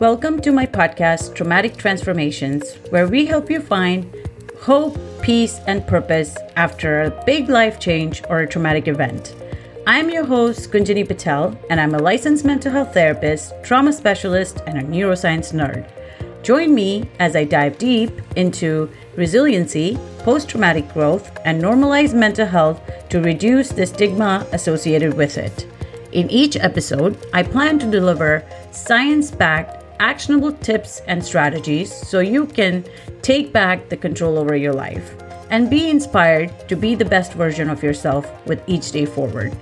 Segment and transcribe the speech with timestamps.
[0.00, 4.12] Welcome to my podcast, Traumatic Transformations, where we help you find
[4.58, 9.36] hope, peace, and purpose after a big life change or a traumatic event.
[9.86, 14.78] I'm your host, Kunjani Patel, and I'm a licensed mental health therapist, trauma specialist, and
[14.78, 15.88] a neuroscience nerd.
[16.42, 22.80] Join me as I dive deep into resiliency, post traumatic growth, and normalize mental health
[23.10, 25.68] to reduce the stigma associated with it.
[26.10, 32.44] In each episode, I plan to deliver science backed, actionable tips and strategies so you
[32.44, 32.84] can
[33.22, 35.14] take back the control over your life
[35.48, 39.56] and be inspired to be the best version of yourself with each day forward.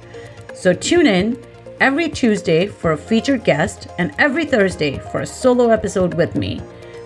[0.52, 1.40] So tune in
[1.78, 6.58] every Tuesday for a featured guest and every Thursday for a solo episode with me,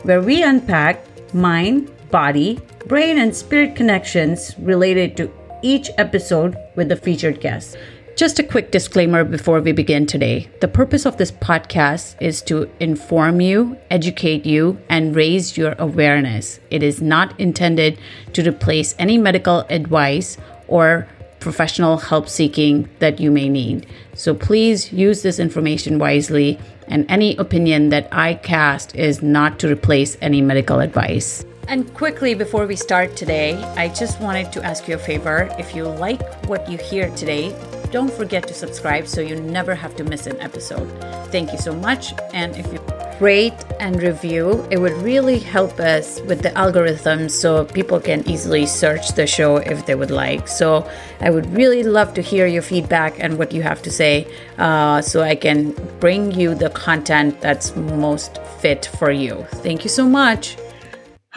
[0.05, 5.31] where we unpack mind, body, brain, and spirit connections related to
[5.63, 7.77] each episode with the featured guest.
[8.17, 10.49] Just a quick disclaimer before we begin today.
[10.63, 16.59] The purpose of this podcast is to inform you, educate you, and raise your awareness.
[16.71, 17.99] It is not intended
[18.33, 21.07] to replace any medical advice or
[21.41, 23.87] professional help seeking that you may need.
[24.15, 29.71] So please use this information wisely, and any opinion that I cast is not to
[29.71, 31.45] replace any medical advice.
[31.69, 35.55] And quickly before we start today, I just wanted to ask you a favor.
[35.59, 37.53] If you like what you hear today,
[37.97, 40.87] don't forget to subscribe so you never have to miss an episode.
[41.33, 42.13] Thank you so much.
[42.35, 42.79] And if you
[43.21, 48.67] rate and review, it would really help us with the algorithms so people can easily
[48.67, 50.47] search the show if they would like.
[50.47, 50.87] So
[51.21, 54.27] I would really love to hear your feedback and what you have to say
[54.59, 59.47] uh, so I can bring you the content that's most fit for you.
[59.65, 60.59] Thank you so much.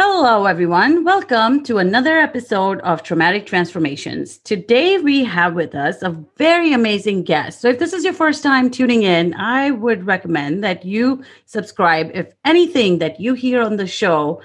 [0.02, 1.04] Hello, everyone.
[1.04, 4.38] Welcome to another episode of Traumatic Transformations.
[4.38, 7.60] Today, we have with us a very amazing guest.
[7.60, 12.12] So, if this is your first time tuning in, I would recommend that you subscribe
[12.14, 14.42] if anything that you hear on the show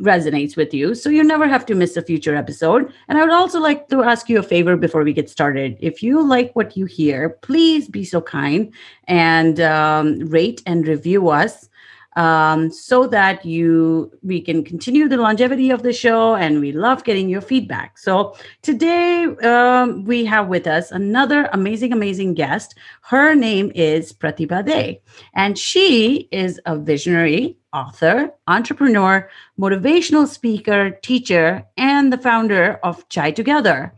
[0.00, 3.32] resonates with you so you never have to miss a future episode and i would
[3.32, 6.76] also like to ask you a favor before we get started if you like what
[6.76, 8.72] you hear please be so kind
[9.08, 11.68] and um, rate and review us
[12.18, 17.04] um, so that you we can continue the longevity of the show and we love
[17.04, 17.96] getting your feedback.
[17.96, 22.74] So today um, we have with us another amazing amazing guest.
[23.02, 25.00] Her name is Pratibha Dey
[25.34, 33.30] and she is a visionary author entrepreneur motivational speaker teacher and the founder of chai
[33.30, 33.92] together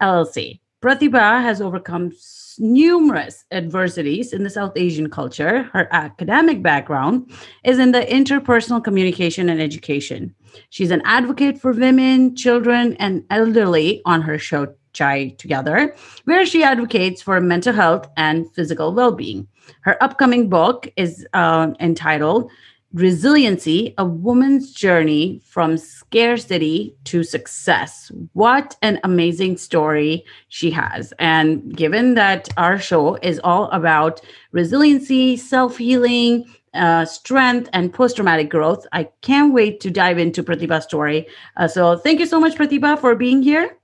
[0.00, 2.12] llc pratibha has overcome
[2.60, 5.64] numerous adversities in the South Asian culture.
[5.72, 7.30] Her academic background
[7.64, 10.34] is in the interpersonal communication and education.
[10.70, 16.62] She's an advocate for women, children, and elderly on her show Chai Together, where she
[16.62, 19.46] advocates for mental health and physical well being.
[19.82, 22.50] Her upcoming book is uh, entitled
[22.94, 28.10] Resiliency, a woman's journey from scarcity to success.
[28.32, 31.12] What an amazing story she has.
[31.18, 34.22] And given that our show is all about
[34.52, 40.42] resiliency, self healing, uh, strength, and post traumatic growth, I can't wait to dive into
[40.42, 41.26] Pratibha's story.
[41.56, 43.77] Uh, so, thank you so much, Pratibha, for being here.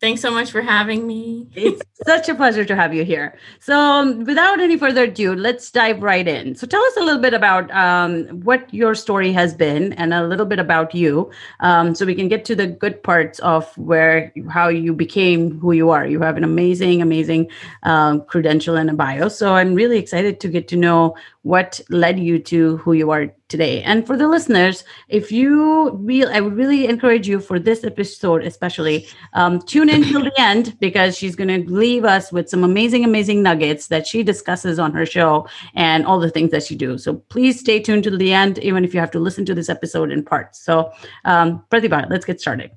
[0.00, 1.46] Thanks so much for having me.
[1.54, 3.38] it's such a pleasure to have you here.
[3.58, 6.54] So, um, without any further ado, let's dive right in.
[6.54, 10.26] So, tell us a little bit about um, what your story has been and a
[10.26, 14.32] little bit about you um, so we can get to the good parts of where,
[14.48, 16.06] how you became who you are.
[16.06, 17.50] You have an amazing, amazing
[17.82, 19.28] um, credential and a bio.
[19.28, 23.34] So, I'm really excited to get to know what led you to who you are
[23.48, 23.82] today.
[23.82, 28.44] And for the listeners, if you real, I would really encourage you for this episode,
[28.44, 32.62] especially um, tune in till the end because she's going to leave us with some
[32.62, 36.76] amazing, amazing nuggets that she discusses on her show and all the things that she
[36.76, 36.98] do.
[36.98, 39.70] So please stay tuned till the end, even if you have to listen to this
[39.70, 40.60] episode in parts.
[40.60, 40.92] So,
[41.24, 42.70] um, Pratibha, let's get started.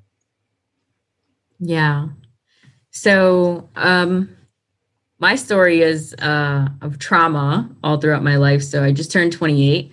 [1.60, 2.08] Yeah.
[2.90, 4.34] So, um,
[5.18, 8.62] my story is uh, of trauma all throughout my life.
[8.62, 9.92] So I just turned 28.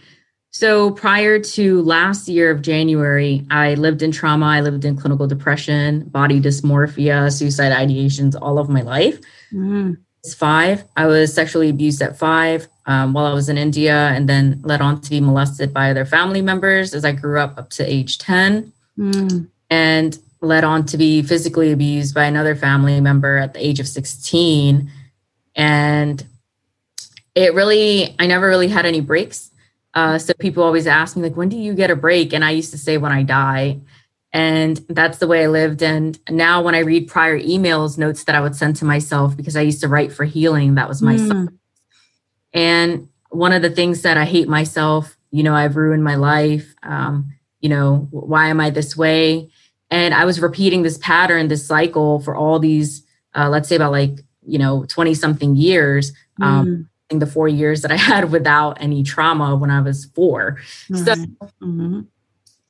[0.53, 4.47] So prior to last year of January, I lived in trauma.
[4.47, 9.19] I lived in clinical depression, body dysmorphia, suicide ideations all of my life.
[9.53, 9.97] Mm.
[10.23, 10.83] It's five.
[10.97, 14.81] I was sexually abused at five um, while I was in India and then led
[14.81, 18.17] on to be molested by other family members as I grew up up to age
[18.17, 18.73] 10.
[18.99, 19.47] Mm.
[19.69, 23.87] And led on to be physically abused by another family member at the age of
[23.87, 24.91] 16
[25.55, 26.25] and
[27.35, 29.49] it really i never really had any breaks
[29.93, 32.51] uh, so people always ask me like when do you get a break and i
[32.51, 33.79] used to say when i die
[34.33, 38.35] and that's the way i lived and now when i read prior emails notes that
[38.35, 41.15] i would send to myself because i used to write for healing that was my
[41.15, 41.47] mm.
[42.53, 46.75] and one of the things that I hate myself, you know, I've ruined my life.
[46.83, 49.49] Um, you know, why am I this way?
[49.89, 53.03] And I was repeating this pattern, this cycle for all these,
[53.35, 56.13] uh, let's say about like, you know, 20 something years.
[56.41, 56.85] Um, mm
[57.19, 60.57] the four years that I had without any trauma when I was 4
[60.89, 60.95] mm-hmm.
[60.95, 62.01] So mm-hmm.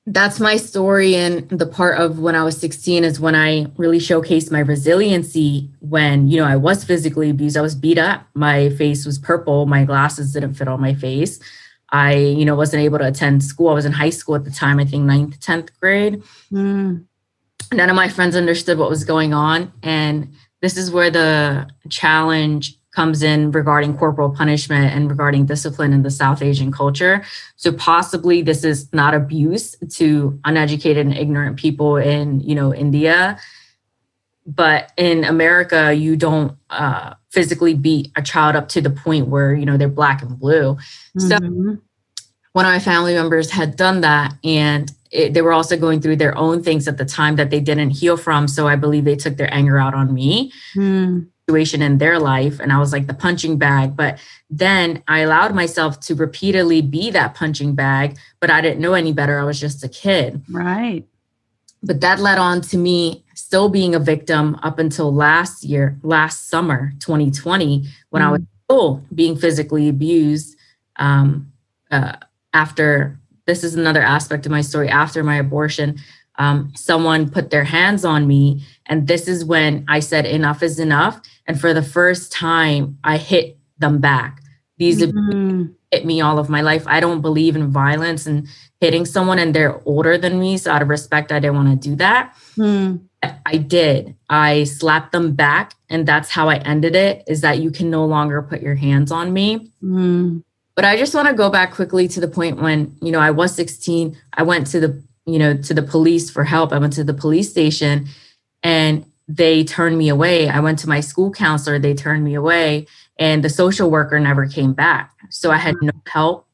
[0.06, 1.15] that's my story.
[1.15, 5.69] And the part of when I was 16 is when I really showcased my resiliency
[5.79, 7.57] when, you know, I was physically abused.
[7.57, 8.25] I was beat up.
[8.33, 9.65] My face was purple.
[9.65, 11.39] My glasses didn't fit on my face.
[11.94, 13.69] I, you know, wasn't able to attend school.
[13.69, 16.23] I was in high school at the time, I think ninth, 10th grade.
[16.51, 17.06] Mm.
[17.73, 19.73] None of my friends understood what was going on.
[19.83, 26.03] And this is where the challenge comes in regarding corporal punishment and regarding discipline in
[26.03, 27.23] the South Asian culture.
[27.55, 33.39] So possibly this is not abuse to uneducated and ignorant people in, you know, India.
[34.45, 39.53] But in America, you don't uh, physically beat a child up to the point where,
[39.53, 40.75] you know, they're black and blue.
[41.17, 41.27] Mm-hmm.
[41.27, 41.37] So
[42.53, 46.15] one of my family members had done that and it, they were also going through
[46.15, 48.47] their own things at the time that they didn't heal from.
[48.47, 50.51] So I believe they took their anger out on me.
[50.75, 53.95] Mm situation in their life and I was like the punching bag.
[53.95, 54.19] But
[54.49, 59.11] then I allowed myself to repeatedly be that punching bag, but I didn't know any
[59.11, 59.37] better.
[59.37, 60.41] I was just a kid.
[60.49, 61.05] Right.
[61.83, 66.47] But that led on to me still being a victim up until last year, last
[66.47, 68.25] summer, 2020, when mm.
[68.25, 70.55] I was still being physically abused.
[70.97, 71.51] Um,
[71.89, 72.15] uh,
[72.53, 75.97] after this is another aspect of my story after my abortion
[76.38, 80.79] um, someone put their hands on me and this is when i said enough is
[80.79, 84.41] enough and for the first time, I hit them back.
[84.77, 85.65] These mm-hmm.
[85.91, 86.85] hit me all of my life.
[86.88, 88.47] I don't believe in violence and
[88.79, 90.57] hitting someone, and they're older than me.
[90.57, 92.35] So, out of respect, I didn't want to do that.
[92.57, 93.01] Mm.
[93.45, 94.15] I did.
[94.29, 98.05] I slapped them back, and that's how I ended it is that you can no
[98.05, 99.71] longer put your hands on me.
[99.83, 100.44] Mm.
[100.75, 103.31] But I just want to go back quickly to the point when, you know, I
[103.31, 104.18] was 16.
[104.33, 106.71] I went to the, you know, to the police for help.
[106.71, 108.07] I went to the police station
[108.63, 110.50] and they turned me away.
[110.50, 112.88] I went to my school counselor, they turned me away,
[113.18, 115.13] and the social worker never came back.
[115.29, 116.47] So I had no help.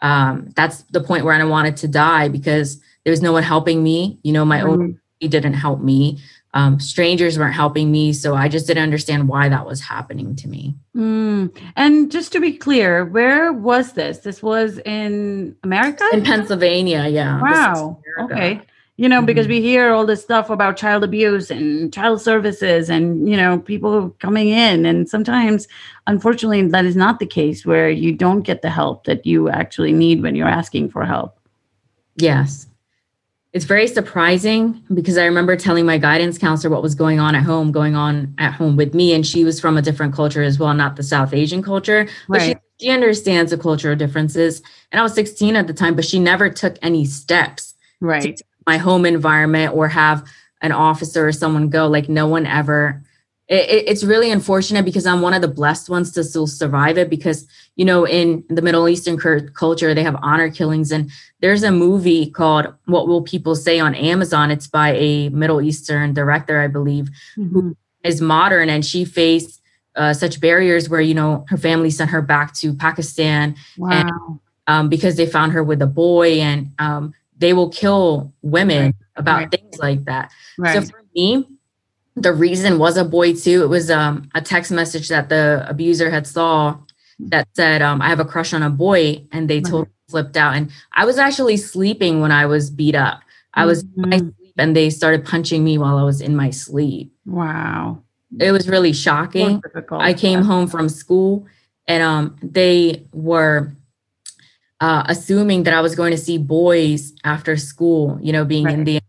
[0.00, 3.82] Um, that's the point where I wanted to die because there was no one helping
[3.82, 4.18] me.
[4.22, 4.70] You know, my mm-hmm.
[4.70, 6.18] own didn't help me.
[6.54, 8.12] Um, strangers weren't helping me.
[8.12, 10.74] So I just didn't understand why that was happening to me.
[10.96, 11.56] Mm.
[11.76, 14.18] And just to be clear, where was this?
[14.18, 16.04] This was in America?
[16.12, 17.40] In Pennsylvania, yeah.
[17.40, 18.00] Wow.
[18.20, 18.62] Okay
[18.96, 19.26] you know, mm-hmm.
[19.26, 23.58] because we hear all this stuff about child abuse and child services and, you know,
[23.58, 24.84] people coming in.
[24.84, 25.66] And sometimes,
[26.06, 29.92] unfortunately, that is not the case where you don't get the help that you actually
[29.92, 31.38] need when you're asking for help.
[32.16, 32.68] Yes.
[33.52, 37.42] It's very surprising because I remember telling my guidance counselor what was going on at
[37.42, 39.12] home, going on at home with me.
[39.12, 42.08] And she was from a different culture as well, not the South Asian culture.
[42.28, 42.58] But right.
[42.78, 44.62] she, she understands the cultural differences.
[44.90, 47.74] And I was 16 at the time, but she never took any steps.
[48.00, 48.36] Right.
[48.38, 50.24] To, my home environment or have
[50.60, 53.02] an officer or someone go like no one ever
[53.52, 57.10] it, it's really unfortunate because i'm one of the blessed ones to still survive it
[57.10, 57.46] because
[57.76, 59.18] you know in the middle eastern
[59.54, 61.10] culture they have honor killings and
[61.40, 66.12] there's a movie called what will people say on amazon it's by a middle eastern
[66.14, 67.48] director i believe mm-hmm.
[67.52, 69.60] who is modern and she faced
[69.94, 73.90] uh, such barriers where you know her family sent her back to pakistan wow.
[73.90, 78.84] and, um, because they found her with a boy and um, they will kill women
[78.84, 78.94] right.
[79.16, 79.50] about right.
[79.50, 80.30] things like that.
[80.56, 80.74] Right.
[80.74, 81.46] So for me,
[82.16, 83.62] the reason was a boy too.
[83.62, 86.78] It was um, a text message that the abuser had saw
[87.18, 90.54] that said, um, "I have a crush on a boy," and they totally flipped out.
[90.54, 93.20] And I was actually sleeping when I was beat up.
[93.54, 94.28] I was mm-hmm.
[94.58, 97.12] and they started punching me while I was in my sleep.
[97.24, 98.02] Wow,
[98.38, 99.62] it was really shocking.
[99.90, 101.46] I came home from school,
[101.86, 103.72] and um, they were
[104.80, 108.74] uh, assuming that I was going to see boys after school, you know, being right.
[108.74, 109.02] Indian.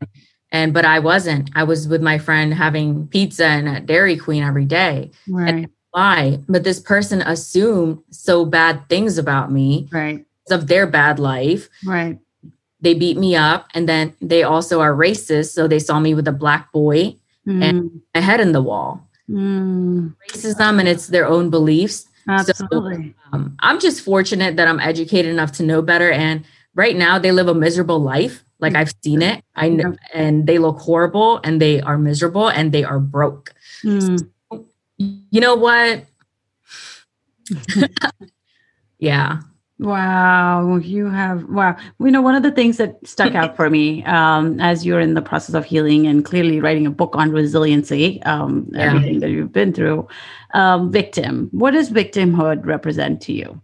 [0.53, 1.49] And but I wasn't.
[1.55, 5.11] I was with my friend having pizza and at Dairy Queen every day.
[5.27, 5.49] Right.
[5.49, 6.39] And why?
[6.47, 9.89] But this person assumed so bad things about me.
[9.91, 10.25] Right.
[10.49, 11.69] Of their bad life.
[11.85, 12.19] Right.
[12.81, 13.67] They beat me up.
[13.73, 15.53] And then they also are racist.
[15.53, 17.15] So they saw me with a black boy
[17.47, 17.63] mm.
[17.63, 19.07] and a head in the wall.
[19.29, 20.15] Mm.
[20.29, 22.07] Racism and it's their own beliefs.
[22.27, 23.15] Absolutely.
[23.15, 26.11] So, um, I'm just fortunate that I'm educated enough to know better.
[26.11, 26.45] And
[26.75, 28.42] right now, they live a miserable life.
[28.63, 29.43] Like I've seen it.
[29.55, 33.53] I know, and they look horrible, and they are miserable, and they are broke.
[33.83, 34.19] Mm.
[34.49, 34.65] So,
[34.97, 36.05] you know what?
[38.99, 39.39] yeah.
[39.79, 41.75] Wow, you have wow.
[41.99, 45.13] You know, one of the things that stuck out for me um, as you're in
[45.13, 48.83] the process of healing and clearly writing a book on resiliency, um, yeah.
[48.83, 50.07] everything that you've been through,
[50.53, 51.49] um, victim.
[51.51, 53.61] What does victimhood represent to you?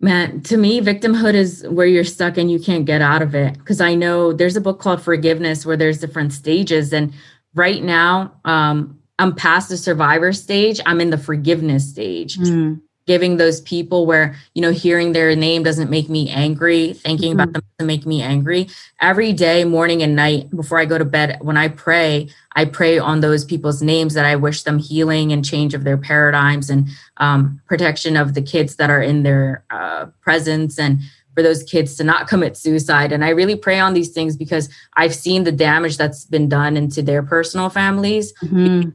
[0.00, 3.58] Man, to me, victimhood is where you're stuck and you can't get out of it.
[3.58, 6.92] Because I know there's a book called Forgiveness where there's different stages.
[6.92, 7.12] And
[7.54, 10.80] right now, um, I'm past the survivor stage.
[10.86, 12.38] I'm in the forgiveness stage.
[12.38, 12.80] Mm
[13.10, 17.40] giving those people where you know hearing their name doesn't make me angry thinking mm-hmm.
[17.40, 18.68] about them doesn't make me angry
[19.00, 23.00] every day morning and night before i go to bed when i pray i pray
[23.00, 26.88] on those people's names that i wish them healing and change of their paradigms and
[27.16, 31.00] um, protection of the kids that are in their uh, presence and
[31.34, 34.68] for those kids to not commit suicide and i really pray on these things because
[34.94, 38.90] i've seen the damage that's been done into their personal families mm-hmm.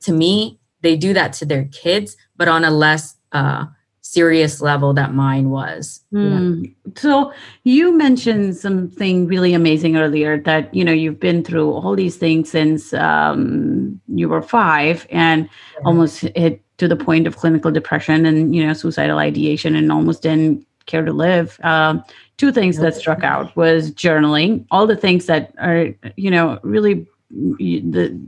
[0.00, 3.66] to me they do that to their kids but on a less uh,
[4.02, 6.00] serious level that mine was.
[6.12, 6.74] Mm.
[6.96, 7.32] So
[7.64, 12.50] you mentioned something really amazing earlier that you know you've been through all these things
[12.50, 15.84] since um, you were five and yeah.
[15.84, 20.22] almost hit to the point of clinical depression and you know suicidal ideation and almost
[20.22, 21.60] didn't care to live.
[21.62, 22.02] Um,
[22.36, 27.06] two things that struck out was journaling, all the things that are you know really
[27.30, 28.18] the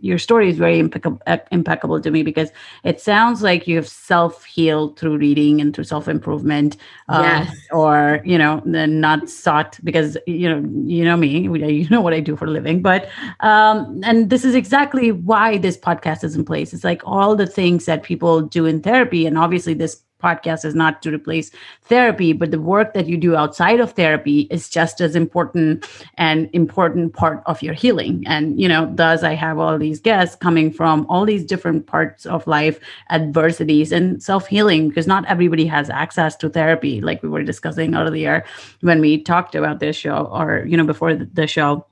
[0.00, 2.50] your story is very impeccable, impeccable to me because
[2.84, 6.76] it sounds like you've self-healed through reading and through self-improvement
[7.08, 7.56] uh, yes.
[7.72, 12.12] or you know then not sought because you know you know me you know what
[12.12, 13.08] i do for a living but
[13.40, 17.46] um, and this is exactly why this podcast is in place it's like all the
[17.46, 21.50] things that people do in therapy and obviously this podcast is not to replace
[21.82, 26.48] therapy but the work that you do outside of therapy is just as important and
[26.52, 28.24] important part of your healing.
[28.26, 32.26] And you know thus i have all these guests coming from all these different parts
[32.26, 32.78] of life
[33.10, 38.44] adversities and self-healing because not everybody has access to therapy like we were discussing earlier
[38.80, 41.86] when we talked about this show or you know before the show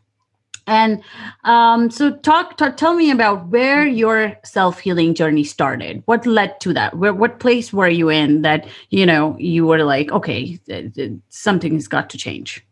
[0.66, 1.02] and
[1.44, 6.02] um, so, talk, talk, tell me about where your self healing journey started.
[6.06, 6.97] What led to that?
[6.97, 10.59] Where, what place were you in that you know you were like, okay,
[11.28, 12.66] something has got to change?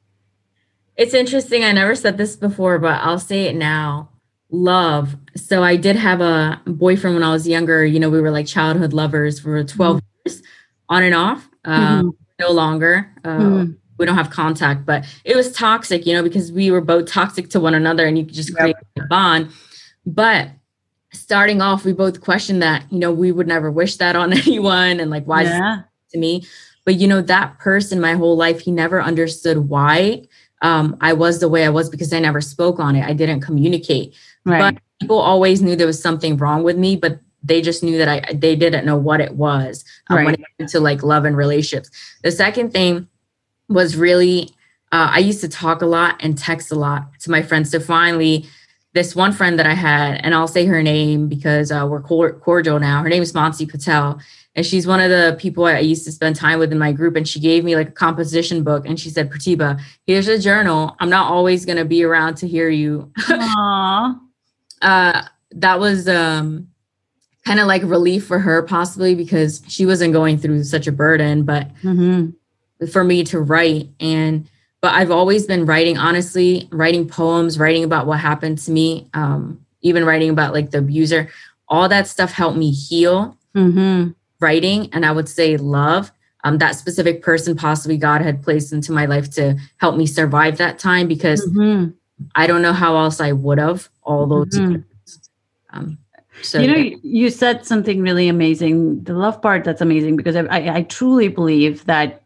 [0.97, 1.65] It's interesting.
[1.65, 4.09] I never said this before, but I'll say it now.
[4.51, 5.17] Love.
[5.37, 7.85] So I did have a boyfriend when I was younger.
[7.85, 10.07] You know, we were like childhood lovers for 12 mm-hmm.
[10.25, 10.43] years,
[10.89, 11.49] on and off.
[11.65, 12.09] Um, mm-hmm.
[12.41, 13.11] No longer.
[13.25, 16.81] Uh, mm-hmm we don't have contact, but it was toxic, you know, because we were
[16.81, 19.05] both toxic to one another and you could just create yep.
[19.05, 19.51] a bond.
[20.07, 20.51] But
[21.13, 25.01] starting off, we both questioned that, you know, we would never wish that on anyone
[25.01, 25.83] and like, why yeah.
[26.11, 26.45] to me?
[26.85, 30.25] But you know, that person my whole life, he never understood why
[30.63, 33.05] um, I was the way I was because I never spoke on it.
[33.05, 34.15] I didn't communicate.
[34.45, 34.75] Right.
[34.75, 38.09] But people always knew there was something wrong with me, but they just knew that
[38.09, 40.27] I they didn't know what it was um, right.
[40.27, 41.91] when it came to like love and relationships.
[42.23, 43.09] The second thing
[43.69, 44.51] was really
[44.93, 47.71] uh, I used to talk a lot and text a lot to my friends.
[47.71, 48.47] So finally,
[48.93, 52.79] this one friend that I had, and I'll say her name because uh, we're cordial
[52.79, 53.03] now.
[53.03, 54.21] Her name is Mansi Patel,
[54.55, 57.17] and she's one of the people I used to spend time with in my group.
[57.17, 60.95] And she gave me like a composition book, and she said, "Pratibha, here's a journal.
[61.01, 64.21] I'm not always going to be around to hear you." Aww.
[64.83, 66.69] uh, that was um,
[67.47, 71.45] kind of like relief for her, possibly because she wasn't going through such a burden,
[71.45, 71.75] but.
[71.77, 72.33] Mm-hmm
[72.91, 74.49] for me to write and
[74.81, 79.65] but i've always been writing honestly writing poems writing about what happened to me um,
[79.83, 81.29] even writing about like the abuser
[81.69, 84.11] all that stuff helped me heal mm-hmm.
[84.41, 86.13] writing and i would say love
[86.45, 90.59] um, that specific person possibly god had placed into my life to help me survive
[90.59, 91.91] that time because mm-hmm.
[92.35, 94.83] i don't know how else i would have all those mm-hmm.
[95.77, 95.99] um,
[96.41, 96.97] so, you know, yeah.
[97.03, 99.05] you said something really amazing.
[99.05, 102.22] The love part, that's amazing because I, I, I truly believe that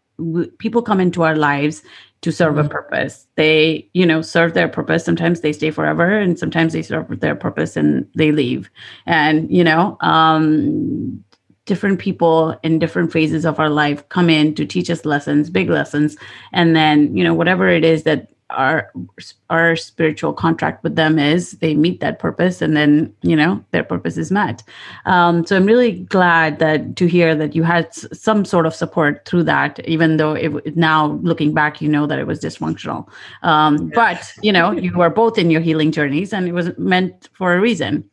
[0.59, 1.83] people come into our lives
[2.23, 2.67] to serve mm-hmm.
[2.67, 3.27] a purpose.
[3.37, 5.05] They you know serve their purpose.
[5.05, 8.71] Sometimes they stay forever and sometimes they serve their purpose and they leave.
[9.07, 11.23] And you know um
[11.67, 15.69] different people in different phases of our life come in to teach us lessons big
[15.69, 16.17] lessons.
[16.53, 18.93] And then you know whatever it is that our
[19.51, 23.83] our spiritual contract with them is they meet that purpose and then you know their
[23.83, 24.63] purpose is met.
[25.05, 29.25] Um, so i'm really glad that to hear that you had some sort of support
[29.25, 33.09] through that even though it now looking back you know that it was dysfunctional.
[33.43, 37.29] Um, but you know you were both in your healing journeys and it was meant
[37.33, 38.09] for a reason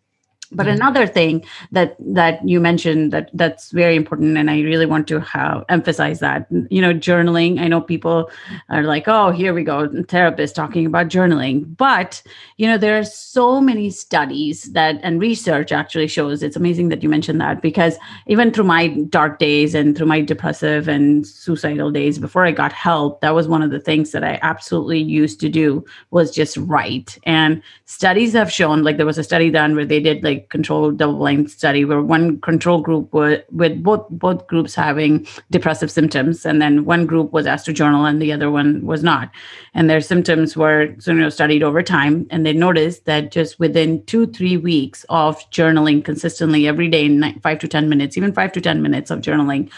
[0.55, 0.75] but mm-hmm.
[0.75, 5.19] another thing that that you mentioned that that's very important and i really want to
[5.19, 7.59] have, emphasize that you know journaling.
[7.59, 8.29] I know people
[8.69, 11.75] are like oh here we go therapist talking about journaling.
[11.77, 12.21] But
[12.57, 17.03] you know there are so many studies that and research actually shows it's amazing that
[17.03, 17.95] you mentioned that because
[18.27, 22.71] even through my dark days and through my depressive and suicidal days before i got
[22.71, 26.57] help that was one of the things that i absolutely used to do was just
[26.57, 27.17] write.
[27.23, 30.49] And studies have shown like there was a study done where they did like like
[30.49, 36.45] controlled double-blind study where one control group was with both both groups having depressive symptoms,
[36.45, 39.31] and then one group was asked to journal and the other one was not.
[39.73, 44.03] And their symptoms were you know studied over time, and they noticed that just within
[44.05, 48.51] two three weeks of journaling consistently every day in five to ten minutes, even five
[48.53, 49.71] to ten minutes of journaling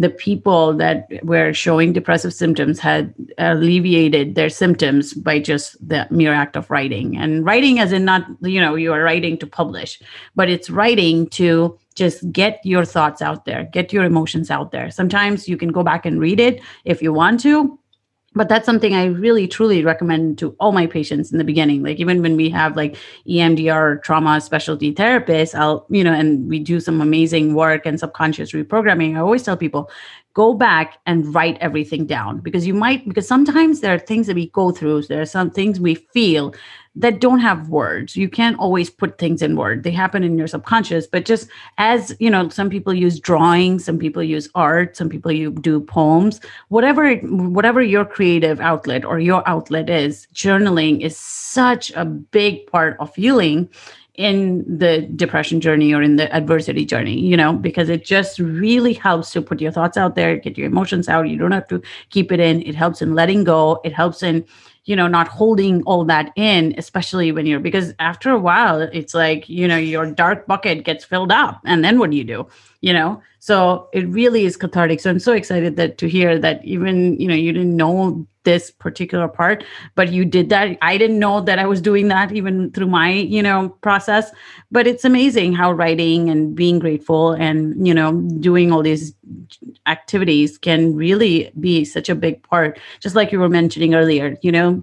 [0.00, 6.32] the people that were showing depressive symptoms had alleviated their symptoms by just the mere
[6.32, 7.16] act of writing.
[7.16, 10.00] And writing as in not you know you are writing to publish
[10.34, 14.90] but it's writing to just get your thoughts out there get your emotions out there.
[14.90, 17.78] Sometimes you can go back and read it if you want to
[18.34, 21.82] but that's something i really truly recommend to all my patients in the beginning.
[21.82, 22.96] Like even when we have like
[23.26, 28.52] emdr trauma specialty therapists i'll you know and we do some amazing work and subconscious
[28.52, 29.90] reprogramming i always tell people
[30.34, 32.38] go back and write everything down.
[32.38, 35.50] Because you might because sometimes there are things that we go through there are some
[35.50, 36.54] things we feel
[36.96, 40.48] that don't have words you can't always put things in word they happen in your
[40.48, 45.08] subconscious but just as you know some people use drawing some people use art some
[45.08, 51.16] people you do poems whatever whatever your creative outlet or your outlet is journaling is
[51.16, 53.68] such a big part of healing
[54.20, 58.92] in the depression journey or in the adversity journey, you know, because it just really
[58.92, 61.26] helps to put your thoughts out there, get your emotions out.
[61.26, 61.80] You don't have to
[62.10, 62.60] keep it in.
[62.62, 63.80] It helps in letting go.
[63.82, 64.44] It helps in,
[64.84, 69.14] you know, not holding all that in, especially when you're, because after a while, it's
[69.14, 71.60] like, you know, your dark bucket gets filled up.
[71.64, 72.46] And then what do you do?
[72.80, 75.00] You know, so it really is cathartic.
[75.00, 78.70] So I'm so excited that to hear that even, you know, you didn't know this
[78.86, 79.64] particular part
[79.94, 80.76] but you did that.
[80.82, 84.30] I didn't know that i was doing that even through my you know process
[84.70, 88.12] but it's amazing how writing and being grateful and you know
[88.48, 89.14] doing all these
[89.86, 94.52] activities can really be such a big part just like you were mentioning earlier you
[94.52, 94.82] know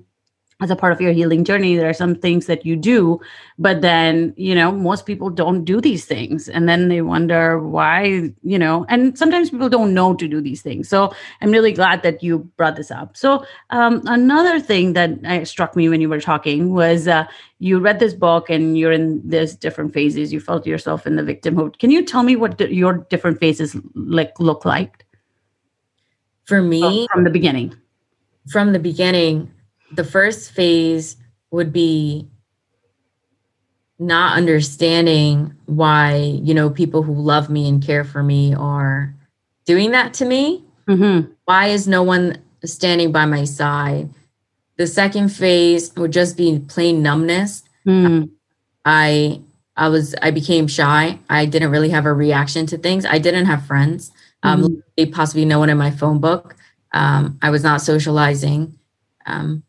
[0.60, 3.20] as a part of your healing journey there are some things that you do
[3.60, 6.48] but then you know most people don't do these things.
[6.50, 10.62] And then they wonder why you know and sometimes people don't know to do these
[10.62, 10.90] things.
[10.90, 13.18] So i'm really glad that you brought this up.
[13.18, 17.26] So um, another thing that uh, struck me when you were talking was uh,
[17.60, 20.32] you read this book and you're in this different phases.
[20.32, 21.80] You felt yourself in the victimhood.
[21.80, 25.06] Can you tell me what the, your different phases like look like?
[26.46, 27.76] For me from the beginning.
[28.50, 29.52] From the beginning
[29.92, 31.16] the first phase
[31.52, 32.28] would be
[34.00, 39.14] not understanding why you know people who love me and care for me are
[39.66, 40.64] doing that to me.
[40.88, 41.30] Mm-hmm.
[41.44, 44.10] why is no one standing by my side?
[44.78, 47.64] The second phase would just be plain numbness.
[47.86, 48.30] Mm.
[48.86, 49.42] i
[49.76, 51.20] i was i became shy.
[51.30, 53.06] I didn't really have a reaction to things.
[53.06, 54.12] I didn't have friends.
[54.44, 56.56] Um possibly no one in my phone book.
[56.94, 58.78] Um i was not socializing.
[59.26, 59.64] Um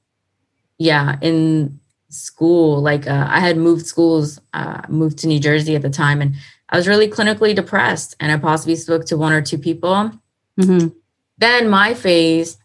[0.78, 5.82] yeah, in school, like uh, I had moved schools, uh, moved to New Jersey at
[5.82, 6.34] the time, and
[6.70, 8.16] I was really clinically depressed.
[8.20, 10.12] And I possibly spoke to one or two people.
[10.58, 10.88] Mm-hmm.
[11.38, 12.58] Then my phase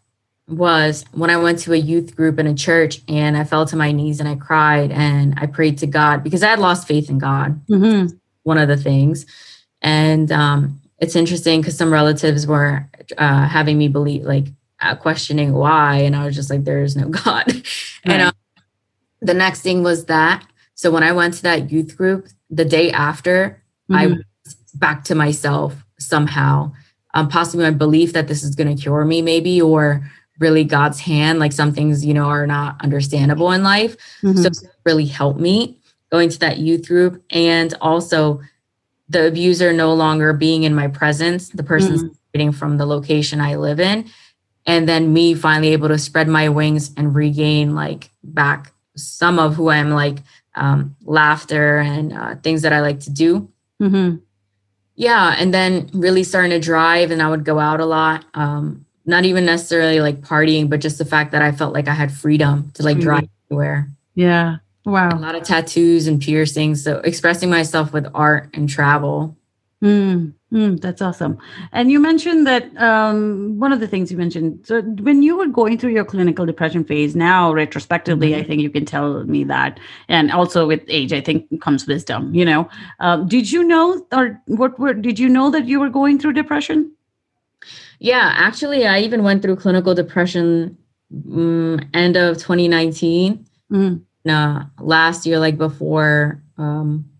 [0.48, 3.76] was when I went to a youth group in a church and I fell to
[3.76, 7.08] my knees and I cried and I prayed to God because I had lost faith
[7.08, 7.64] in God.
[7.66, 8.14] Mm-hmm.
[8.42, 9.24] One of the things.
[9.80, 14.46] And um, it's interesting because some relatives were uh, having me believe, like,
[14.80, 15.96] uh, questioning why.
[15.98, 17.62] And I was just like, there is no God.
[18.06, 18.14] Right.
[18.14, 18.34] And um,
[19.20, 20.46] the next thing was that.
[20.74, 23.94] So when I went to that youth group, the day after, mm-hmm.
[23.94, 24.24] I went
[24.74, 26.72] back to myself somehow.
[27.14, 30.98] Um, possibly my belief that this is going to cure me, maybe, or really God's
[31.00, 31.38] hand.
[31.38, 33.96] Like some things, you know, are not understandable in life.
[34.22, 34.42] Mm-hmm.
[34.42, 35.78] So really helped me
[36.10, 37.22] going to that youth group.
[37.30, 38.40] And also
[39.08, 42.50] the abuser no longer being in my presence, the person mm-hmm.
[42.50, 44.10] from the location I live in
[44.66, 49.54] and then me finally able to spread my wings and regain like back some of
[49.56, 50.18] who I'm like
[50.54, 53.50] um, laughter and uh, things that I like to do.
[53.82, 54.16] Mm-hmm.
[54.96, 58.24] Yeah, and then really starting to drive, and I would go out a lot.
[58.34, 61.94] Um, not even necessarily like partying, but just the fact that I felt like I
[61.94, 63.90] had freedom to like drive anywhere.
[64.14, 64.58] Yeah.
[64.86, 65.10] Wow.
[65.10, 66.82] A lot of tattoos and piercings.
[66.84, 69.36] So expressing myself with art and travel.
[69.84, 71.36] Mm, mm, that's awesome.
[71.72, 74.66] And you mentioned that um, one of the things you mentioned.
[74.66, 78.40] So when you were going through your clinical depression phase, now retrospectively, mm-hmm.
[78.40, 82.34] I think you can tell me that, and also with age, I think comes wisdom.
[82.34, 82.70] You know,
[83.00, 86.32] um, did you know, or what were did you know that you were going through
[86.32, 86.90] depression?
[87.98, 90.78] Yeah, actually, I even went through clinical depression
[91.30, 93.46] um, end of 2019.
[93.70, 94.02] Mm.
[94.24, 96.42] Nah, last year, like before.
[96.56, 97.10] Um,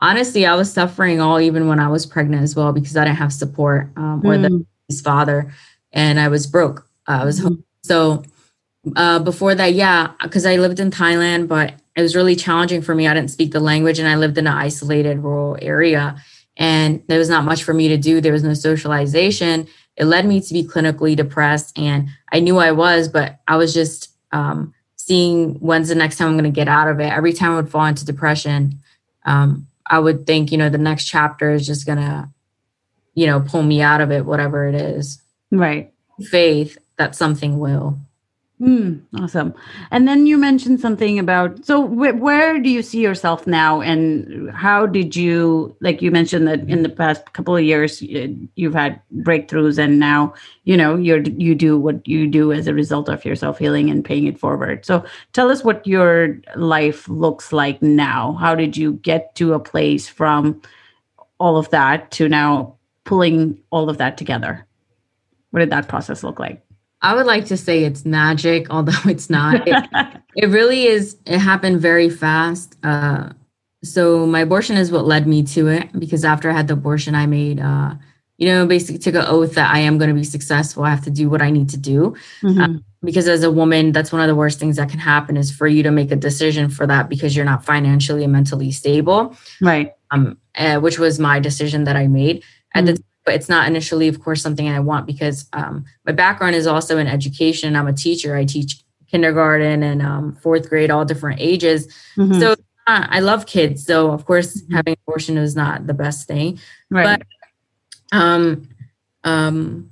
[0.00, 3.16] honestly, I was suffering all even when I was pregnant as well because I didn't
[3.16, 4.42] have support um, or mm.
[4.42, 5.52] the his father,
[5.92, 6.88] and I was broke.
[7.06, 7.62] I was mm.
[7.82, 8.22] so
[8.96, 12.94] uh, before that, yeah, because I lived in Thailand, but it was really challenging for
[12.94, 13.06] me.
[13.06, 16.16] I didn't speak the language and I lived in an isolated rural area
[16.56, 18.20] and there was not much for me to do.
[18.20, 19.66] There was no socialization.
[19.96, 23.74] It led me to be clinically depressed and I knew I was, but I was
[23.74, 27.12] just um, seeing when's the next time I'm going to get out of it.
[27.12, 28.78] Every time I would fall into depression,
[29.24, 32.28] um, I would think, you know, the next chapter is just going to,
[33.14, 35.20] you know, pull me out of it, whatever it is.
[35.50, 35.92] Right.
[36.20, 37.98] Faith that something will.
[38.60, 39.54] Mm, awesome.
[39.92, 44.50] And then you mentioned something about so wh- where do you see yourself now, and
[44.50, 49.00] how did you like you mentioned that in the past couple of years you've had
[49.18, 53.24] breakthroughs, and now you know you're you do what you do as a result of
[53.24, 54.84] your self healing and paying it forward.
[54.84, 58.32] So tell us what your life looks like now.
[58.40, 60.60] How did you get to a place from
[61.38, 64.66] all of that to now pulling all of that together?
[65.50, 66.62] What did that process look like?
[67.00, 69.66] I would like to say it's magic, although it's not.
[69.66, 69.88] It,
[70.36, 71.16] it really is.
[71.26, 72.76] It happened very fast.
[72.82, 73.30] Uh,
[73.84, 77.14] so my abortion is what led me to it because after I had the abortion,
[77.14, 77.94] I made, uh,
[78.36, 80.82] you know, basically took an oath that I am going to be successful.
[80.82, 82.16] I have to do what I need to do.
[82.42, 82.60] Mm-hmm.
[82.60, 85.52] Uh, because as a woman, that's one of the worst things that can happen is
[85.52, 89.36] for you to make a decision for that because you're not financially and mentally stable.
[89.60, 89.92] Right.
[90.10, 92.42] Um, uh, which was my decision that I made.
[92.74, 92.94] At mm-hmm.
[92.94, 96.66] the but it's not initially, of course, something I want because um, my background is
[96.66, 97.76] also in education.
[97.76, 98.34] I'm a teacher.
[98.34, 101.94] I teach kindergarten and um, fourth grade, all different ages.
[102.16, 102.40] Mm-hmm.
[102.40, 102.52] So
[102.86, 103.84] uh, I love kids.
[103.84, 104.76] So of course, mm-hmm.
[104.76, 106.58] having abortion is not the best thing.
[106.88, 107.22] Right.
[108.10, 108.66] But um,
[109.24, 109.90] um,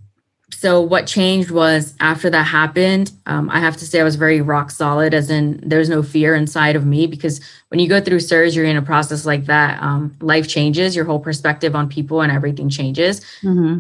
[0.57, 4.41] so what changed was after that happened um, i have to say i was very
[4.41, 8.21] rock solid as in there's no fear inside of me because when you go through
[8.21, 12.33] surgery in a process like that um, life changes your whole perspective on people and
[12.33, 13.79] everything changes mm-hmm.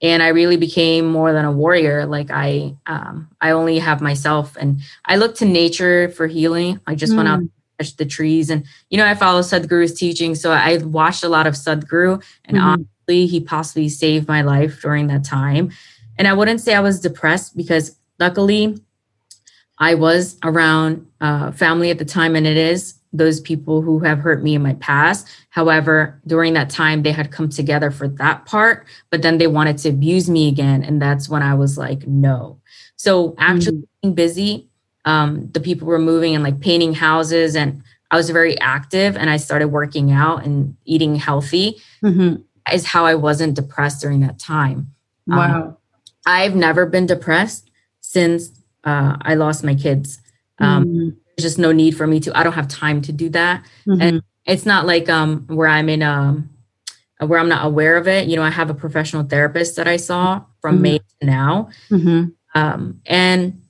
[0.00, 4.56] and i really became more than a warrior like i um, i only have myself
[4.56, 7.16] and i look to nature for healing i just mm.
[7.16, 7.50] went out mm.
[7.78, 11.46] touch the trees and you know i follow sadhguru's teaching so i watched a lot
[11.46, 12.66] of sadhguru and mm-hmm.
[12.66, 15.70] honestly he possibly saved my life during that time
[16.18, 18.78] and I wouldn't say I was depressed because luckily
[19.78, 24.18] I was around uh, family at the time, and it is those people who have
[24.18, 25.28] hurt me in my past.
[25.50, 29.78] However, during that time, they had come together for that part, but then they wanted
[29.78, 30.82] to abuse me again.
[30.82, 32.60] And that's when I was like, no.
[32.96, 34.00] So actually mm-hmm.
[34.02, 34.68] being busy,
[35.04, 39.28] um, the people were moving and like painting houses, and I was very active and
[39.30, 42.42] I started working out and eating healthy, mm-hmm.
[42.72, 44.92] is how I wasn't depressed during that time.
[45.26, 45.62] Wow.
[45.62, 45.76] Um,
[46.26, 48.50] I've never been depressed since
[48.84, 50.20] uh, I lost my kids.
[50.58, 51.08] Um, mm-hmm.
[51.36, 52.36] There's just no need for me to.
[52.36, 54.00] I don't have time to do that, mm-hmm.
[54.00, 56.50] and it's not like um, where I'm in um,
[57.20, 58.26] where I'm not aware of it.
[58.28, 60.82] You know, I have a professional therapist that I saw from mm-hmm.
[60.82, 62.28] May to now, mm-hmm.
[62.58, 63.60] um, and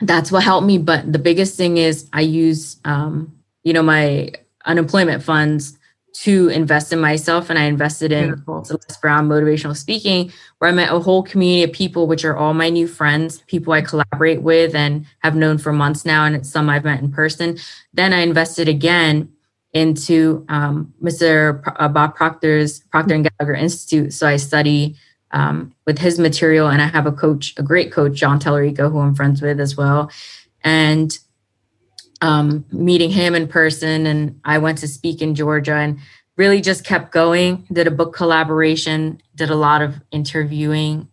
[0.00, 0.78] that's what helped me.
[0.78, 4.32] But the biggest thing is I use, um, you know, my
[4.64, 5.78] unemployment funds
[6.12, 8.64] to invest in myself and I invested in Beautiful.
[8.64, 12.54] Celeste Brown motivational speaking where I met a whole community of people which are all
[12.54, 16.68] my new friends, people I collaborate with and have known for months now and some
[16.68, 17.58] I've met in person.
[17.94, 19.32] Then I invested again
[19.72, 21.62] into um, Mr.
[21.62, 24.12] Pro- uh, Bob Proctor's Proctor and Gallagher Institute.
[24.12, 24.96] So I study
[25.30, 28.98] um, with his material and I have a coach, a great coach, John Tellerico, who
[29.00, 30.10] I'm friends with as well.
[30.62, 31.18] And
[32.22, 34.06] um, meeting him in person.
[34.06, 35.98] And I went to speak in Georgia and
[36.36, 37.66] really just kept going.
[37.70, 41.08] Did a book collaboration, did a lot of interviewing.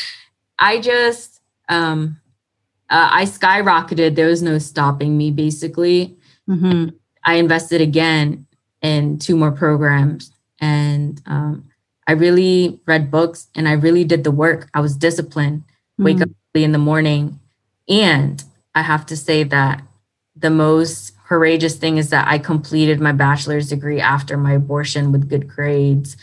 [0.58, 2.18] I just, um,
[2.90, 4.16] uh, I skyrocketed.
[4.16, 6.16] There was no stopping me, basically.
[6.48, 6.96] Mm-hmm.
[7.24, 8.46] I invested again
[8.82, 10.32] in two more programs.
[10.60, 11.68] And um,
[12.06, 14.70] I really read books and I really did the work.
[14.72, 16.04] I was disciplined, mm-hmm.
[16.04, 17.38] wake up early in the morning.
[17.88, 18.42] And
[18.74, 19.82] I have to say that
[20.36, 25.28] the most courageous thing is that I completed my bachelor's degree after my abortion with
[25.28, 26.16] good grades,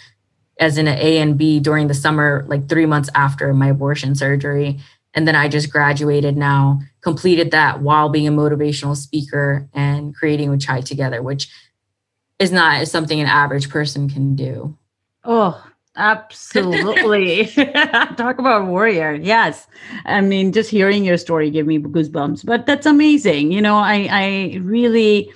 [0.60, 4.15] as in an A and B during the summer, like three months after my abortion
[4.15, 4.80] surgery.
[5.13, 10.50] And then I just graduated now, completed that while being a motivational speaker and creating
[10.50, 11.50] with Chai together, which
[12.39, 14.78] is not something an average person can do.
[15.24, 15.63] Oh,
[15.97, 17.45] Absolutely.
[18.15, 19.13] Talk about warrior.
[19.13, 19.67] Yes.
[20.06, 23.51] I mean, just hearing your story gave me goosebumps, but that's amazing.
[23.51, 25.32] You know, I, I really,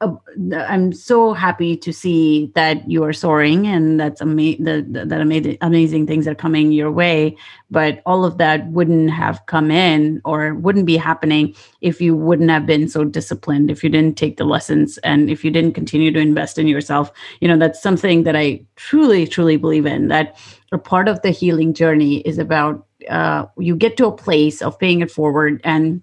[0.00, 5.56] I'm so happy to see that you are soaring and that's amazing that, that amazing
[5.62, 7.36] amazing things are coming your way.
[7.70, 12.50] But all of that wouldn't have come in or wouldn't be happening if you wouldn't
[12.50, 16.12] have been so disciplined if you didn't take the lessons and if you didn't continue
[16.12, 17.10] to invest in yourself.
[17.40, 20.36] You know that's something that I truly truly believe in that
[20.72, 24.78] a part of the healing journey is about uh, you get to a place of
[24.78, 26.02] paying it forward and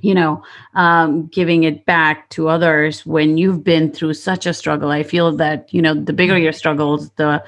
[0.00, 0.42] you know
[0.74, 4.90] um, giving it back to others when you've been through such a struggle.
[4.90, 7.44] I feel that you know the bigger your struggles the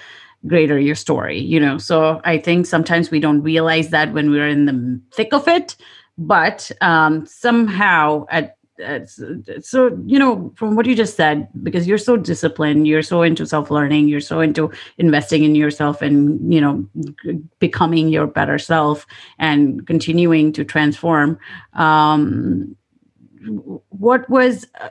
[0.47, 1.77] greater your story you know?
[1.77, 5.77] So i think sometimes we don't realize that when we're in the thick of it
[6.17, 8.57] but um, somehow at
[9.61, 13.47] so you know from what you just said because you're so disciplined you're so into
[13.47, 16.89] self-learning you're so into investing in yourself and you know
[17.59, 19.07] becoming your better self
[19.39, 21.39] and continuing to transform
[21.75, 22.77] um
[23.89, 24.89] what was uh,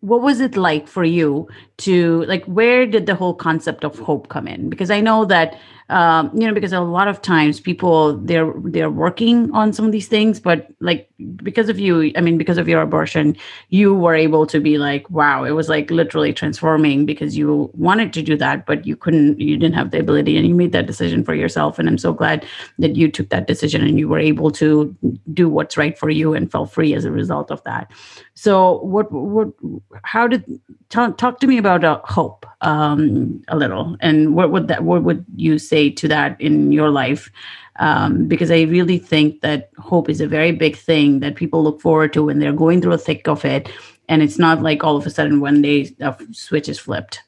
[0.00, 4.28] what was it like for you to like where did the whole concept of hope
[4.28, 4.70] come in?
[4.70, 5.58] Because i know that
[5.90, 9.92] um, you know because a lot of times people they're they're working on some of
[9.92, 11.08] these things but like
[11.42, 13.36] because of you i mean because of your abortion
[13.68, 18.12] you were able to be like wow it was like literally transforming because you wanted
[18.12, 20.86] to do that but you couldn't you didn't have the ability and you made that
[20.86, 22.46] decision for yourself and i'm so glad
[22.78, 24.96] that you took that decision and you were able to
[25.32, 27.90] do what's right for you and felt free as a result of that.
[28.34, 29.48] So what what
[30.02, 30.44] how did
[30.88, 35.02] talk, talk to me about uh, hope um, a little and what would that what
[35.02, 37.30] would you say to that in your life
[37.80, 41.80] um, because I really think that hope is a very big thing that people look
[41.80, 43.70] forward to when they're going through a thick of it.
[44.08, 47.22] And it's not like all of a sudden one day a switch is flipped.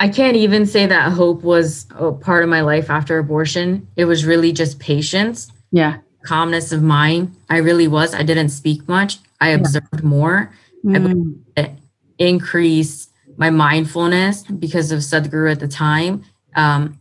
[0.00, 3.88] I can't even say that hope was a part of my life after abortion.
[3.96, 5.50] It was really just patience.
[5.72, 5.98] Yeah.
[6.22, 7.34] Calmness of mind.
[7.48, 8.14] I really was.
[8.14, 9.18] I didn't speak much.
[9.40, 10.00] I observed yeah.
[10.02, 10.52] more.
[10.84, 11.38] Mm.
[11.56, 11.76] I
[12.18, 13.07] increased
[13.38, 16.24] my mindfulness because of Sadhguru at the time.
[16.54, 17.00] Um,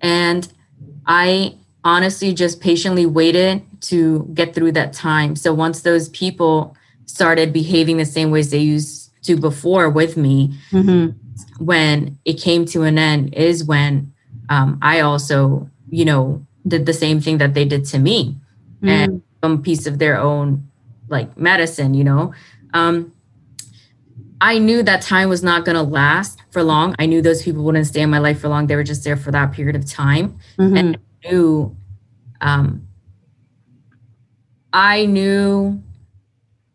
[0.00, 0.46] and
[1.06, 5.34] I honestly just patiently waited to get through that time.
[5.34, 10.54] So once those people started behaving the same ways they used to before with me,
[10.70, 11.16] mm-hmm.
[11.64, 14.12] when it came to an end, is when
[14.50, 18.36] um, I also, you know, did the same thing that they did to me
[18.76, 18.88] mm-hmm.
[18.88, 20.68] and some piece of their own
[21.08, 22.34] like medicine, you know.
[22.74, 23.12] Um,
[24.40, 26.94] I knew that time was not going to last for long.
[26.98, 28.66] I knew those people wouldn't stay in my life for long.
[28.66, 30.38] They were just there for that period of time.
[30.58, 30.76] Mm-hmm.
[30.76, 31.76] And I knew,
[32.40, 32.88] um,
[34.72, 35.82] I knew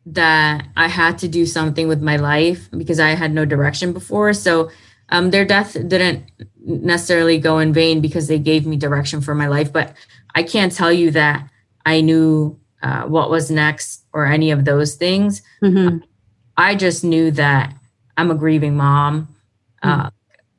[0.06, 4.34] that I had to do something with my life because I had no direction before.
[4.34, 4.70] So
[5.10, 6.30] um, their death didn't
[6.66, 9.72] necessarily go in vain because they gave me direction for my life.
[9.72, 9.96] But
[10.36, 11.48] I can't tell you that
[11.86, 15.42] I knew uh, what was next or any of those things.
[15.62, 16.00] Mm-hmm.
[16.58, 17.74] I just knew that
[18.18, 19.28] I'm a grieving mom.
[19.84, 20.02] Mm-hmm.
[20.02, 20.10] Uh,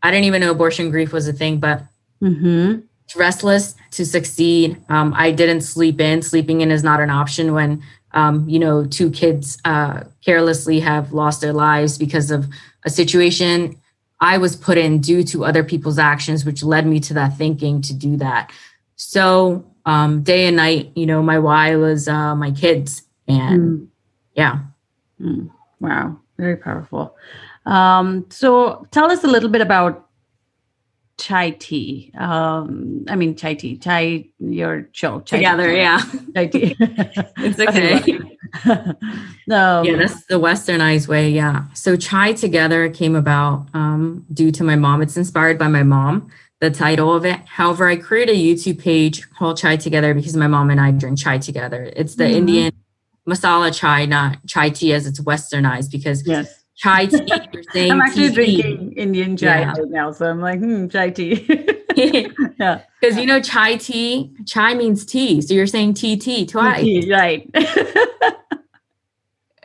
[0.03, 1.83] I didn't even know abortion grief was a thing, but
[2.23, 2.81] mm-hmm.
[3.19, 4.81] restless to succeed.
[4.89, 6.23] Um, I didn't sleep in.
[6.23, 11.13] Sleeping in is not an option when um, you know two kids uh, carelessly have
[11.13, 12.47] lost their lives because of
[12.85, 13.81] a situation
[14.21, 17.83] I was put in due to other people's actions, which led me to that thinking
[17.83, 18.53] to do that.
[18.97, 23.89] So um, day and night, you know, my why was uh, my kids, and mm.
[24.35, 24.61] yeah.
[25.21, 25.51] Mm.
[25.81, 27.17] Wow, very powerful.
[27.67, 30.09] Um, so tell us a little bit about
[31.17, 32.11] chai tea.
[32.19, 35.21] Um, I mean, chai tea, chai, your show.
[35.21, 35.77] Chai Together, tea.
[35.77, 36.01] yeah.
[36.35, 36.77] Chai tea.
[36.81, 38.19] it's okay.
[39.47, 39.83] no.
[39.83, 41.31] yeah, that's the westernized way.
[41.31, 41.65] Yeah.
[41.75, 45.03] So chai together came about um, due to my mom.
[45.03, 47.41] It's inspired by my mom, the title of it.
[47.47, 51.19] However, I created a YouTube page called Chai Together because my mom and I drink
[51.19, 51.93] chai together.
[51.95, 52.37] It's the mm-hmm.
[52.37, 52.73] Indian
[53.29, 56.65] masala chai, not chai tea as it's westernized because yes.
[56.77, 57.21] chai tea,
[57.53, 58.35] you're saying I'm actually tea.
[58.35, 59.73] drinking Indian chai yeah.
[59.73, 60.13] right now.
[60.13, 61.47] So I'm like, hmm, chai tea.
[61.97, 62.83] yeah.
[63.01, 65.41] Because you know, chai tea, chai means tea.
[65.41, 66.83] So you're saying tea, tea twice.
[66.83, 67.49] Tea, right.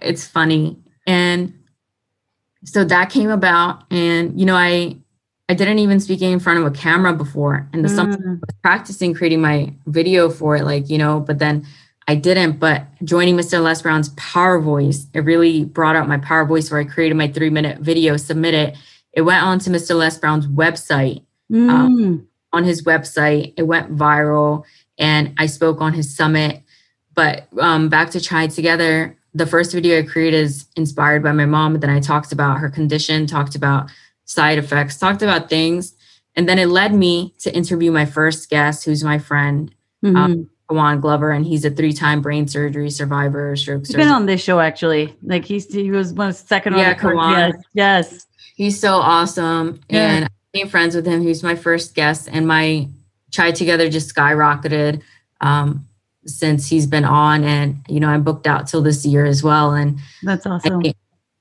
[0.01, 0.77] it's funny.
[1.07, 1.53] And
[2.65, 3.83] so that came about.
[3.91, 4.97] And, you know, I,
[5.47, 7.67] I didn't even speak in front of a camera before.
[7.73, 7.95] And the mm.
[7.95, 11.65] summer I was practicing creating my video for it, like, you know, but then
[12.09, 13.61] I didn't, but joining Mr.
[13.61, 17.27] Les Brown's Power Voice, it really brought out my power voice where I created my
[17.27, 18.75] three minute video, submit it.
[19.13, 19.95] It went on to Mr.
[19.95, 21.21] Les Brown's website.
[21.53, 21.69] Um, mm.
[21.69, 24.63] Um, on his website, it went viral
[24.97, 26.63] and I spoke on his summit.
[27.13, 31.45] But um, back to Chai Together, the first video I created is inspired by my
[31.45, 31.79] mom.
[31.79, 33.91] Then I talked about her condition, talked about
[34.25, 35.93] side effects, talked about things.
[36.35, 39.75] And then it led me to interview my first guest, who's my friend.
[40.03, 40.15] Mm-hmm.
[40.15, 43.55] Um, Juan Glover, and he's a three-time brain surgery survivor.
[43.55, 43.85] Stroke.
[43.87, 45.15] He's been on this show actually.
[45.23, 46.77] Like he's he was one of the second.
[46.77, 47.53] Yeah, Kawan.
[47.73, 48.25] Yes, yes.
[48.55, 50.11] He's so awesome, yeah.
[50.11, 51.21] and I became friends with him.
[51.21, 52.87] He was my first guest, and my
[53.31, 55.01] chai together just skyrocketed
[55.41, 55.87] um,
[56.25, 59.73] since he's been on, and you know I'm booked out till this year as well.
[59.73, 60.83] And that's awesome.
[60.85, 60.93] I,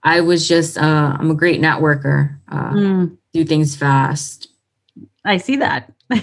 [0.05, 2.39] I was just uh, I'm a great networker.
[2.49, 3.19] Uh, mm.
[3.35, 4.49] Do things fast.
[5.25, 5.93] I see that.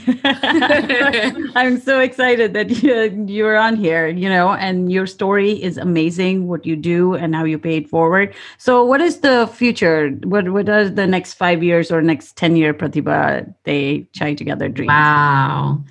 [1.56, 6.48] I'm so excited that you, you're on here, you know, and your story is amazing,
[6.48, 8.34] what you do and how you pay it forward.
[8.58, 10.10] So, what is the future?
[10.24, 14.70] What what are the next five years or next 10 year Pratibha Dey Chai Together
[14.70, 14.88] dream?
[14.88, 15.84] Wow.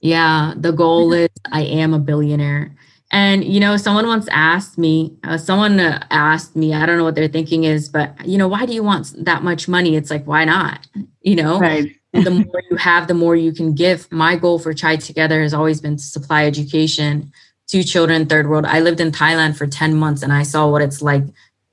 [0.00, 0.54] Yeah.
[0.56, 2.74] The goal is I am a billionaire.
[3.12, 7.04] And, you know, someone once asked me, uh, someone uh, asked me, I don't know
[7.04, 9.94] what their thinking is, but, you know, why do you want that much money?
[9.94, 10.88] It's like, why not?
[11.22, 11.60] You know?
[11.60, 14.10] Right the more you have, the more you can give.
[14.10, 17.32] My goal for Chai Together has always been to supply education
[17.68, 18.64] to children third world.
[18.64, 21.24] I lived in Thailand for 10 months and I saw what it's like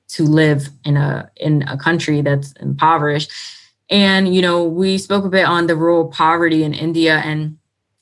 [0.10, 3.32] to live in a in a country that's impoverished.
[3.90, 7.58] And you know, we spoke a bit on the rural poverty in India and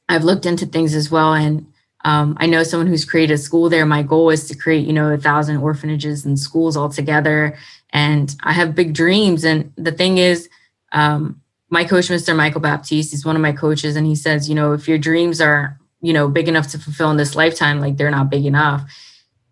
[0.09, 1.65] I've looked into things as well and
[2.03, 3.85] um, I know someone who's created a school there.
[3.85, 7.57] My goal is to create, you know, a thousand orphanages and schools all together.
[7.91, 9.43] And I have big dreams.
[9.43, 10.49] And the thing is,
[10.93, 11.40] um,
[11.71, 12.35] my coach, Mr.
[12.35, 15.39] Michael Baptiste, is one of my coaches, and he says, you know, if your dreams
[15.39, 18.83] are, you know, big enough to fulfill in this lifetime, like they're not big enough.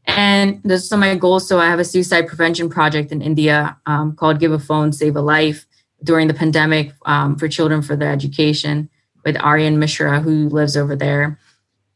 [0.06, 1.48] And those are my goals.
[1.48, 5.16] So I have a suicide prevention project in India um, called Give a Phone, Save
[5.16, 5.66] a Life
[6.04, 8.90] during the pandemic um, for children for their education
[9.24, 11.40] with Aryan Mishra, who lives over there.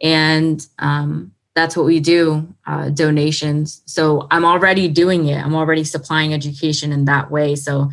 [0.01, 3.81] And um, that's what we do uh, donations.
[3.85, 5.43] So I'm already doing it.
[5.43, 7.55] I'm already supplying education in that way.
[7.55, 7.89] So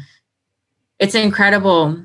[0.99, 2.05] it's incredible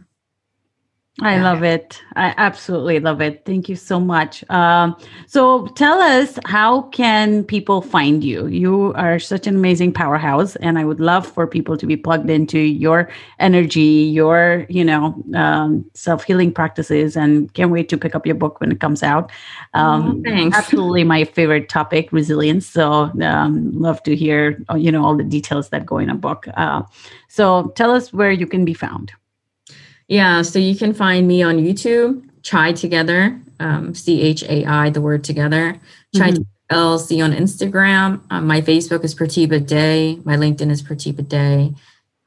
[1.21, 2.01] I love it.
[2.17, 3.43] I absolutely love it.
[3.45, 4.43] Thank you so much.
[4.49, 4.97] Um,
[5.27, 8.47] so, tell us how can people find you?
[8.47, 12.29] You are such an amazing powerhouse, and I would love for people to be plugged
[12.29, 18.13] into your energy, your you know um, self healing practices, and can't wait to pick
[18.13, 19.31] up your book when it comes out.
[19.73, 20.57] Um, oh, thanks.
[20.57, 22.67] Absolutely, my favorite topic, resilience.
[22.67, 26.45] So, um, love to hear you know all the details that go in a book.
[26.55, 26.81] Uh,
[27.29, 29.13] so, tell us where you can be found.
[30.07, 34.89] Yeah, so you can find me on YouTube, Chai Together, um, C H A I,
[34.89, 35.79] the word together.
[36.15, 36.43] Chai mm-hmm.
[36.75, 38.21] LC on Instagram.
[38.29, 40.19] Um, my Facebook is Pratibha Dey.
[40.23, 41.73] My LinkedIn is Pratibha Dey.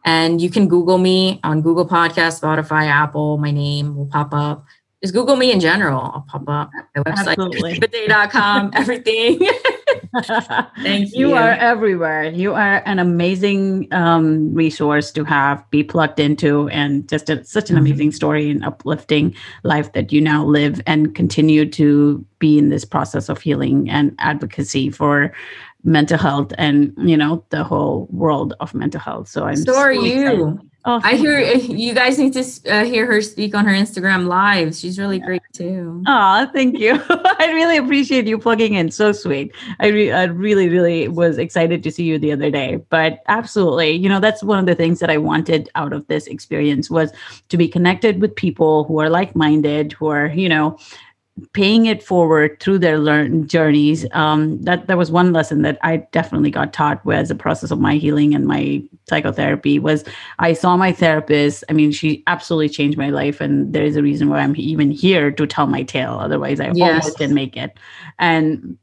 [0.04, 3.36] And you can Google me on Google Podcast, Spotify, Apple.
[3.38, 4.64] My name will pop up.
[5.02, 6.00] Just Google me in general.
[6.00, 6.70] I'll pop up.
[6.96, 9.38] My website, pratibhadey.com, everything.
[10.82, 11.28] Thank you.
[11.28, 12.24] You are everywhere.
[12.24, 17.70] You are an amazing um, resource to have, be plugged into, and just a, such
[17.70, 17.86] an mm-hmm.
[17.86, 22.84] amazing story and uplifting life that you now live and continue to be in this
[22.84, 25.32] process of healing and advocacy for
[25.84, 29.28] mental health and you know the whole world of mental health.
[29.28, 30.60] So I'm so, so are you.
[30.84, 31.92] Oh, I hear you.
[31.92, 34.74] guys need to uh, hear her speak on her Instagram live.
[34.74, 36.02] She's really great too.
[36.06, 36.98] Oh, thank you.
[37.10, 38.90] I really appreciate you plugging in.
[38.90, 39.54] So sweet.
[39.80, 42.76] I, re- I really, really was excited to see you the other day.
[42.88, 46.26] But absolutely, you know, that's one of the things that I wanted out of this
[46.26, 47.12] experience was
[47.50, 50.78] to be connected with people who are like-minded, who are, you know,
[51.52, 55.96] paying it forward through their learn journeys um, that that was one lesson that i
[56.12, 60.04] definitely got taught as the process of my healing and my psychotherapy was
[60.38, 61.64] i saw my therapist.
[61.68, 64.90] I mean she absolutely changed my life and there is a reason why i'm even
[64.90, 66.14] here to tell my tale.
[66.14, 66.88] Otherwise i yes.
[66.88, 67.78] almost didn't make it.
[68.18, 68.78] And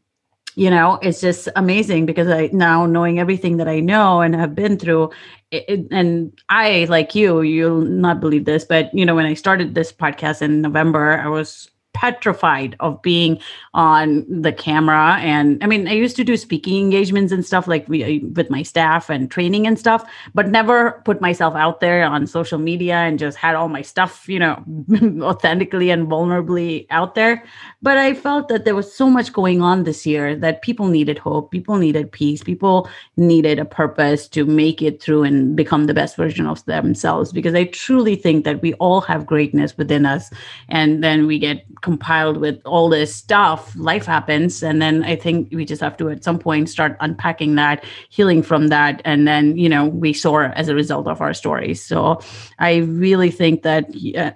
[0.56, 4.56] you know it's just amazing because i now knowing everything that i know and have
[4.56, 5.12] been through
[5.52, 9.76] it, and i like you you'll not believe this but you know when i started
[9.76, 13.40] this podcast in november i was petrified of being
[13.74, 15.18] on the camera.
[15.20, 19.10] And i mean i used to do speaking engagements and stuff like with my staff
[19.10, 23.38] and training and stuff but never put myself out there on social media and just
[23.38, 24.64] had all my stuff you know
[25.22, 27.44] authentically and vulnerably out there.
[27.82, 31.18] But i felt that there was so much going on this year that people needed
[31.18, 35.94] hope people needed peace people needed a purpose to make it through and become the
[35.94, 40.32] best version of themselves because i truly think that we all have greatness within us.
[40.70, 44.64] And then we get compiled with all this stuff, life happens.
[44.64, 48.42] And then I think we just have to at some point start unpacking that, healing
[48.42, 49.04] from that.
[49.06, 51.84] And then, you know, we soar as a result of our stories.
[51.84, 52.20] So
[52.58, 53.86] I really think that,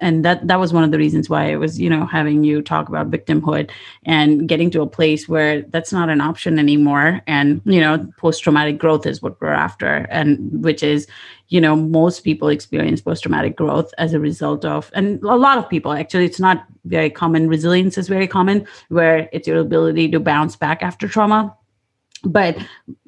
[0.00, 2.62] and that, that was one of the reasons why I was, you know, having you
[2.62, 3.68] talk about victimhood
[4.04, 7.20] and getting to a place where that's not an option anymore.
[7.26, 10.06] And, you know, post traumatic growth is what we're after.
[10.08, 11.08] And which is,
[11.50, 15.68] you know most people experience post-traumatic growth as a result of and a lot of
[15.68, 17.48] people actually it's not very common.
[17.48, 21.54] Resilience is very common where it's your ability to bounce back after trauma
[22.24, 22.56] but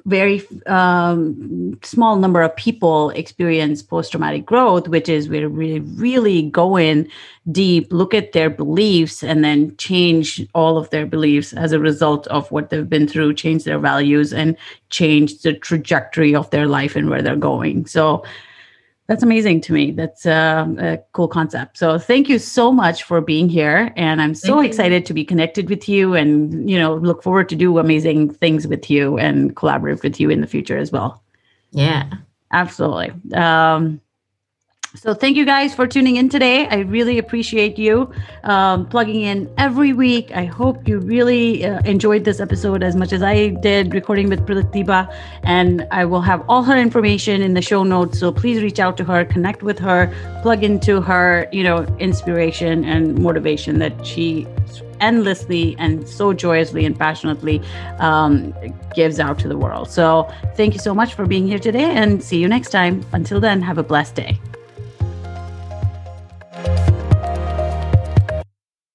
[0.05, 6.77] very um, small number of people experience post-traumatic growth which is where we really go
[6.77, 7.07] in
[7.51, 12.27] deep look at their beliefs and then change all of their beliefs as a result
[12.27, 14.57] of what they've been through change their values and
[14.93, 17.85] change the trajectory of their life and where they're going.
[17.85, 18.23] So
[19.07, 19.91] That's amazing to me.
[19.91, 21.77] That's uh, a cool concept.
[21.77, 25.07] So thank you so much for being here, and I'm so thank excited you.
[25.07, 28.89] to be connected with you, and you know, look forward to do amazing things with
[28.89, 31.21] you and collaborate with you in the future as well.
[31.71, 32.09] Yeah,
[32.51, 33.11] absolutely.
[33.33, 33.99] Um,
[34.95, 36.67] so, thank you guys for tuning in today.
[36.67, 38.11] I really appreciate you
[38.43, 40.31] um, plugging in every week.
[40.35, 44.45] I hope you really uh, enjoyed this episode as much as I did recording with
[44.45, 45.11] Pratibha.
[45.41, 48.19] And I will have all her information in the show notes.
[48.19, 50.13] So, please reach out to her, connect with her,
[50.43, 54.45] plug into her, you know, inspiration and motivation that she
[54.99, 57.63] endlessly and so joyously and passionately
[57.97, 58.53] um,
[58.93, 59.89] gives out to the world.
[59.89, 63.03] So, thank you so much for being here today and see you next time.
[63.11, 64.39] Until then, have a blessed day
[66.65, 67.02] you